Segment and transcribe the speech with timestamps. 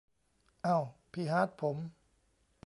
[0.63, 0.77] เอ้า
[1.11, 1.77] พี่ฮาร์ทผม